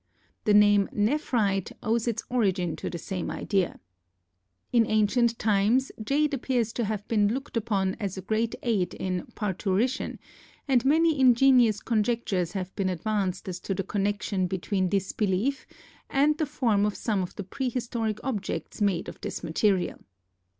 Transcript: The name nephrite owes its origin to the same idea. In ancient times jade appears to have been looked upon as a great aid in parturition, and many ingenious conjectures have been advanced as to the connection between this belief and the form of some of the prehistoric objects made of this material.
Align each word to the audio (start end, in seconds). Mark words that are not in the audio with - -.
The 0.45 0.53
name 0.55 0.89
nephrite 0.91 1.73
owes 1.83 2.07
its 2.07 2.23
origin 2.27 2.75
to 2.77 2.89
the 2.89 2.97
same 2.97 3.29
idea. 3.29 3.79
In 4.73 4.87
ancient 4.87 5.37
times 5.37 5.91
jade 6.03 6.33
appears 6.33 6.73
to 6.73 6.85
have 6.85 7.07
been 7.07 7.27
looked 7.31 7.55
upon 7.55 7.93
as 7.99 8.17
a 8.17 8.23
great 8.23 8.55
aid 8.63 8.95
in 8.95 9.27
parturition, 9.35 10.17
and 10.67 10.83
many 10.83 11.19
ingenious 11.19 11.79
conjectures 11.81 12.53
have 12.53 12.75
been 12.75 12.89
advanced 12.89 13.47
as 13.47 13.59
to 13.59 13.75
the 13.75 13.83
connection 13.83 14.47
between 14.47 14.89
this 14.89 15.11
belief 15.11 15.67
and 16.09 16.35
the 16.39 16.47
form 16.47 16.83
of 16.83 16.95
some 16.95 17.21
of 17.21 17.35
the 17.35 17.43
prehistoric 17.43 18.19
objects 18.23 18.81
made 18.81 19.07
of 19.07 19.21
this 19.21 19.43
material. 19.43 19.99